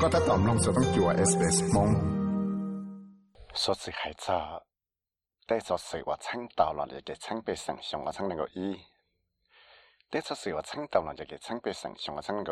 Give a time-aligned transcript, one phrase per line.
[0.00, 1.90] ก็ถ้าตอมลงจะต้องจัวเอสเอสมง
[3.54, 4.60] số sự hay cho
[5.48, 8.28] để số sự và sáng tạo là để cái sáng bề sản xuất và sáng
[8.28, 8.76] năng ý
[10.12, 12.44] để số sự và sáng tạo là để cái sáng bề sản xuất và sáng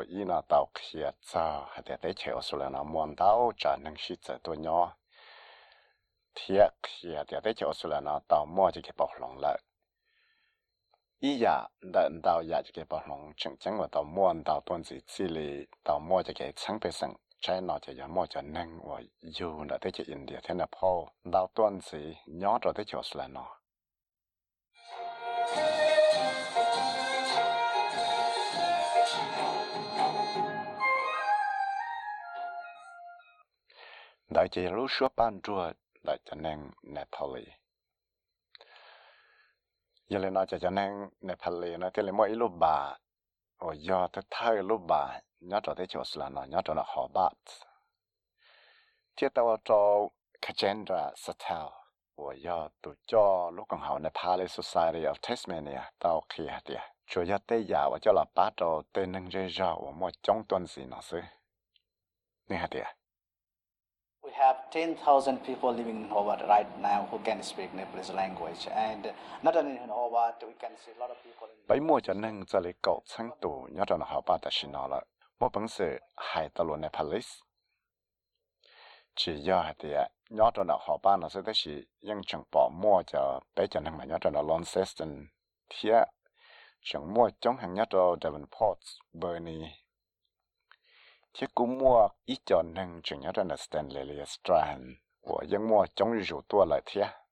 [17.46, 18.98] ช่หนอจะยามอจะนั่งว่า
[19.36, 20.92] อยู่นะที่จะอินเดียเท่านั้นพอ
[21.30, 22.02] เราต้นสี
[22.42, 23.46] ยอดเราที่จะสละนอ
[34.34, 35.62] ได้จะรู้ชัวปานจัว
[36.06, 36.60] ได้จะนั่ง
[36.94, 37.36] ในทะเล
[40.12, 40.92] ยังเลยนอจะจะนั่ง
[41.26, 42.78] ในพะลีนะที่เลยมออีลูบา
[43.68, 46.84] ở do thứ thay lúc bà, nhớ trở thế chỗ là nó nhớ trở là
[46.88, 47.34] họ bát
[49.16, 50.08] tiếp theo cho
[50.42, 51.68] Kajendra Satel
[52.16, 56.76] ở do tụ cho lúc còn học này Pali Society of Tasmania, tao kia đi
[57.08, 60.10] chủ yếu tây giả và cho là bát rồi tên nâng rơi rõ ở một
[60.24, 61.20] trong tuần gì nó xứ.
[62.50, 62.96] Nè đi à
[64.44, 68.68] have 10,000 people living in Hobart right now who can speak Nepalese language.
[68.76, 69.06] And
[69.44, 71.68] not only in Hobart, we can see a lot of people in...
[71.68, 74.72] Bây mùa cho nên giờ lấy cậu sáng tù nhớ rằng họ bà ta xin
[74.72, 75.02] nó là
[75.40, 77.36] một bằng sự hài tà lùa Nepalese.
[79.16, 82.70] Chỉ do hạt tìa nhớ rằng họ bà nó sẽ tới sĩ nhưng chẳng bỏ
[82.74, 85.28] mua cho bé cho nên mà nhớ rằng là Launceston.
[85.70, 86.06] Thế
[86.82, 88.80] chẳng mua chống hàng nhớ rằng Davenport,
[89.14, 89.70] Bernie,
[91.34, 94.84] thiết cũng mua ít cho nên chừng nhớ ra là Stanley Strand.
[95.22, 97.24] Của dân mua chống rượu tua lại thế à?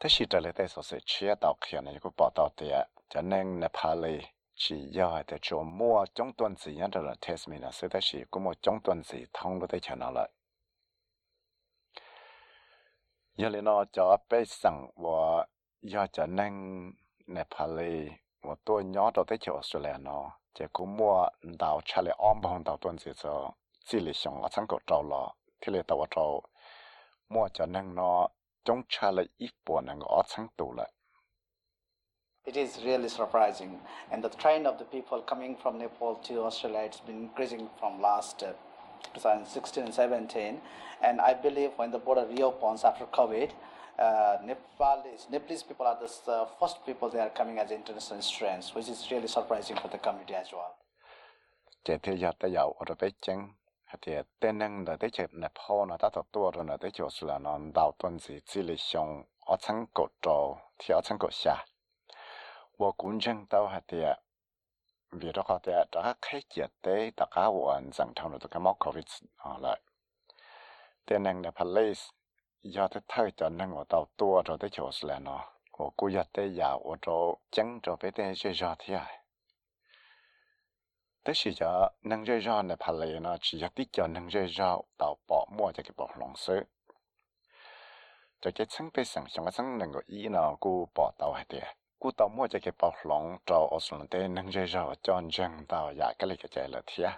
[0.00, 2.88] thế chỉ trở lại đây số sẽ chia tàu kia này cũng bỏ tàu tiền
[3.08, 4.18] cho nên Nepali
[4.54, 8.18] chỉ do để cho mua chống tuần gì nhớ ra là Tasmania sẽ thế chỉ
[8.30, 10.30] cũng mua chống tuần gì thông được tới cho nó lại.
[13.36, 15.46] Giờ lên nó cho bé sang và
[15.82, 16.52] giờ cho nên
[17.26, 18.08] Nepali
[18.41, 20.11] 我多鸟到在桥出来呢，
[20.53, 26.43] 结果我到车里安排到段子就这里上我参考找了，听里到我找，
[27.29, 28.29] 我就能呢
[28.63, 30.91] 中车了一半能够二层度了。
[32.47, 33.79] It is really surprising.
[34.11, 37.99] And the trend of the people coming from Nepal to Australia, it's been increasing from
[37.99, 38.53] last uh,
[39.14, 40.60] 2016 and 17.
[41.02, 43.50] And I believe when the border reopens after COVID,
[43.98, 48.22] uh, Nepal is, Nepalese people are the uh, first people they are coming as international
[48.22, 50.76] students, which is really surprising for the community as well.
[51.84, 52.50] Chế Nepal
[65.12, 68.60] vì đó có thể đã khai chết tế tất cả hoàn rằng trong đó cái
[68.60, 69.04] mắc covid
[69.36, 69.80] ở lại.
[71.06, 72.00] Tên năng là police
[72.62, 76.08] do thế thay cho năng ở tàu tua rồi tới chỗ là nó ở cú
[76.08, 79.06] giờ tới giờ ở chỗ chẳng cho bé tên chơi trò thế à.
[81.24, 84.46] Thế chỉ cho năng chơi trò này police nó chỉ cho tí cho năng chơi
[84.50, 86.60] trò tàu bỏ mua cho cái bỏ lòng sứ
[88.40, 91.44] cho cái sáng bé sáng sáng sáng năng có ý nó cú bỏ tàu hay
[91.48, 91.60] thế
[92.00, 95.22] cú tàu mua cho cái bọc lòng cho ở xuống đây nâng dây rau cho
[95.32, 97.10] dân tàu dạ cái này cái chạy là thiệt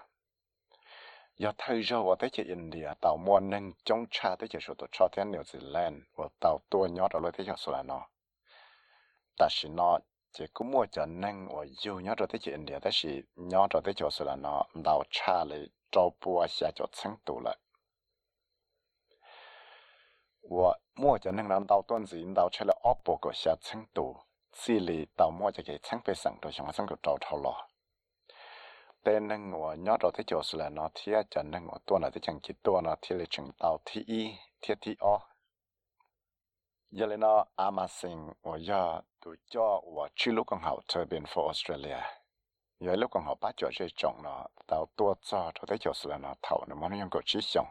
[1.37, 4.75] giờ thời rồi ở tới chỉ India tàu mua nâng chống cha tới chỉ số
[4.79, 7.83] tổ cho thiên New Zealand, và tàu tua nhót ở lối tới chỉ số là
[7.83, 8.09] nó
[9.39, 9.99] ta chỉ nó
[10.33, 13.71] chỉ cũng mua cho nâng và yêu nhót rồi tới chỉ India, ta chỉ nhót
[13.71, 17.41] rồi tới chỉ số là nó tàu cha lại cho bùa xa cho sáng tụ
[17.45, 17.57] lại.
[24.61, 27.55] ซีลีเต่ามัวจะเกิดช่างไปสั่งโดยเฉพาะสั่งกับเต่าทอลอ
[29.03, 34.21] แต่นั่งหัวยอดเราที่จบสุแล้วเนาะทียจะนั่งหัวตัวเนาที่จังคิดตัวเนาเที่เลยจังเต่าที่อี
[34.61, 35.15] เทียที่อ๋อ
[36.99, 41.99] ยาเลนออามาสิงหัวยอดดูจ้อหัวชื่ลูกของเขาเธอเป็นอร์ออสเตรเลีย
[42.85, 47.67] ยาลูกของเขาป้าจอดเจจงเนาะเต่าตัวจ่อเราที่จบสุแลนาะเท่าเนาะมันยังกดชี้จง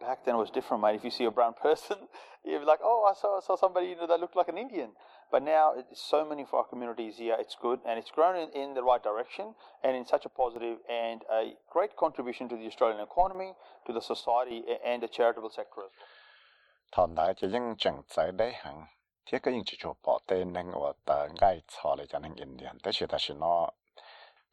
[0.00, 0.96] Back then was different, mate.
[0.96, 1.98] If you see a brown person,
[2.44, 4.92] you'd be like, oh, I saw, saw somebody you know that looked like an Indian.
[5.30, 8.74] But now, so many for our communities here, it's good and it's grown in, in
[8.74, 9.54] the right direction
[9.84, 13.52] and in such a positive and a great contribution to the Australian economy,
[13.86, 15.82] to the society and the charitable sector.
[19.25, 20.53] thằng đại chỉ những chẳng trái đấy hẳn thiết cái những chỉ cho bỏ tên
[20.53, 23.69] nên ở tờ ngay cho lại cho nên Indian thế thì ta sẽ nó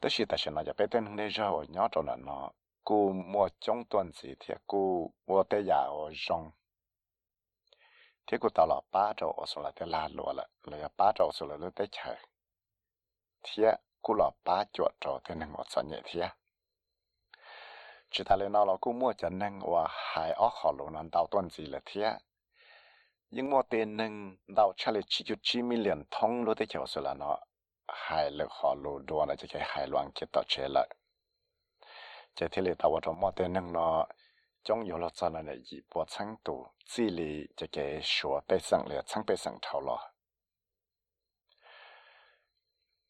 [0.00, 2.50] thế thì ta sẽ nóจะไปtên đây ra ở nhỏ cho nó nó
[2.85, 6.50] cú mua trong tuần gì thì cú mua tới nhà ở rong
[8.26, 11.12] thì cú tao là ba trâu ở số là tới la lúa là là ba
[11.15, 12.17] trâu số là lúc tới chờ
[13.43, 13.62] thì
[14.03, 16.21] cú là ba chuột trâu thì nên một số nhẹ thì
[18.11, 21.03] chỉ ta lên nó là cú mua cho nên và hai ở họ luôn nó
[21.12, 22.00] đào tuần gì là thì
[23.31, 26.87] nhưng mua tiền nên đào trả lại chỉ chút chỉ million thông lúc tới chờ
[26.87, 27.38] số là nó
[27.88, 30.88] hai lực họ luôn đua là chỉ cái hai loạn kết tạo chế lại
[32.35, 34.06] chỉ thì là tao cho mua tiền nên nó
[34.65, 40.15] trong有了这了呢，一波程度，这里这个说北省了，从北省头了。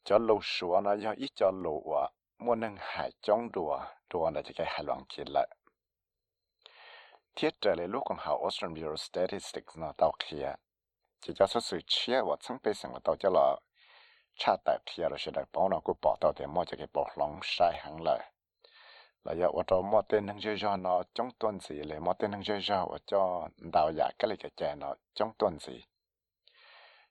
[0.04, 3.78] cho lô số nó do ít cho lô à mua nâng hải trong đùa
[4.10, 5.48] đùa là chỉ cái hải loạn kia lại
[7.39, 10.53] thiết trở lại lúc còn học Austrian Bureau of Statistics nó tao kia
[11.21, 13.55] chỉ cho số sự chia và chẳng biết rằng là cho là
[14.35, 16.87] cha tại kia rồi sẽ đặt bảo nó cũng bỏ tao để mua cho cái
[16.93, 18.31] bộ lòng sai hẳn lại
[19.23, 22.13] là giờ ở trong mua tên năng chơi cho nó trong tuần gì lại mua
[22.13, 25.57] tên năng chơi cho ở cho đào giả cái này cái chè nó trong tuần
[25.59, 25.83] gì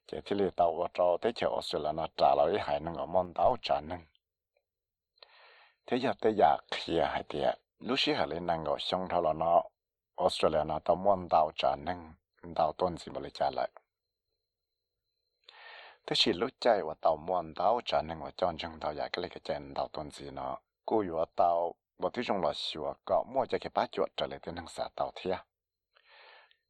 [0.07, 3.05] chỉ thì là tàu ở trong tới chiều Australia nó trả lời hai năng ở
[3.05, 4.05] món đào trả năng
[5.85, 9.21] thế giờ tới giờ kia hai tiệt lúc xưa hải lên năng ở xong thôi
[9.23, 9.63] là nó
[10.19, 12.13] Australia nó tao muốn đào trả neng
[12.55, 13.69] đào tôn gì mà lấy trả lại
[16.05, 19.09] thế chỉ lúc chạy và tao muốn đào trả năng và chọn chừng tao giải
[19.13, 22.53] cái lấy cái chân đào tôn gì nó cô yếu tao và thứ chung là
[22.53, 25.37] sửa có mua cho cái bát chuột trở lại tên hàng xã tao thia.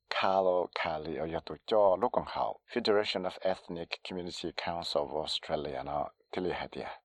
[0.09, 5.19] Carlo Cali ở nhà tổ cho lúc còn học Federation of Ethnic Community Council of
[5.19, 6.99] Australia nó thì lý hạt địa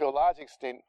[0.00, 0.80] To a large extent,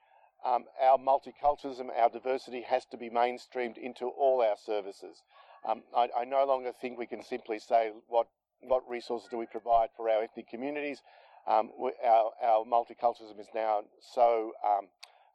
[0.46, 5.24] um, our multiculturalism, our diversity has to be mainstreamed into all our services.
[5.68, 8.28] Um, I, I no longer think we can simply say what
[8.62, 11.02] what resources do we provide for our ethnic communities.
[11.48, 13.82] Um, we, our, our multiculturalism is now
[14.14, 14.88] so um,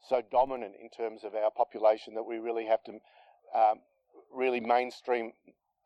[0.09, 2.93] so dominant in terms of our population that we really have to
[3.55, 3.79] um,
[4.35, 5.33] really mainstream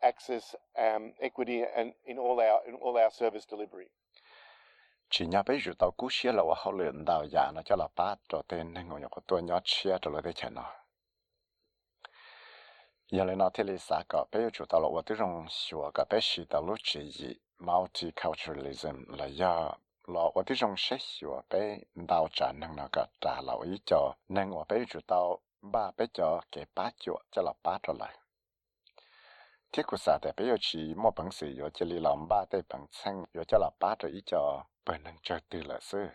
[0.03, 3.89] access, um, equity, and in all our in all our service delivery.
[5.09, 10.67] 去年被遇到古些了，我好领导伢，那叫了八桌，等于我有个多少吃着了得钱咯。
[13.11, 19.79] 伢来那天里三个，被遇到咯，我得用学个被学到六七一 multiculturalism 了呀。
[20.09, 25.41] 那我得用学些被，到这能那个打了一交，能我被遇到
[25.73, 28.05] 八百交，给八桌，叫了八桌嘞。
[29.71, 34.67] 铁古啥的，被要去摸本水，有这里老八在本村，有叫了八桌一交。
[34.87, 36.07] Bởi năng chơi từ là sư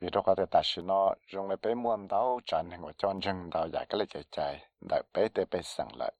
[0.00, 3.50] vì đó có thể ta nó dùng lại bé mua đau chẳng hay cho chân
[3.50, 6.12] đau cái lấy chạy chạy, đại bé để bé sang lại.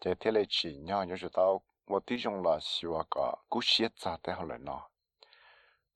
[0.00, 3.34] Thế thế là chỉ nhỏ như chúng tao, một tí dùng là xíu à có,
[3.48, 4.88] cú xiết ra thế họ lại nó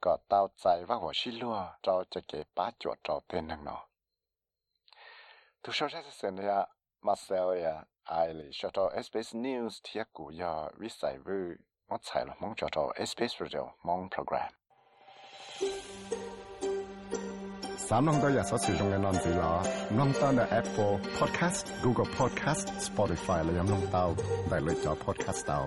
[0.00, 3.46] có tao chạy và họ xí lúa cho à, cho cái ba chỗ cho tên
[3.48, 3.86] năng nó
[5.62, 6.66] tu sau sẽ xem là
[7.00, 11.54] Marcel ya ai lì cho SBS News thiệt của ya vi sai vu
[11.90, 14.48] 我猜了蒙叫做 space radio 蒙 program
[17.76, 19.60] 三弄多人手使用嘅人自啦
[19.90, 24.14] 拿弄三的 app for podcast google podcast spotify 了人龙到
[24.48, 25.66] 带来一 podcast 道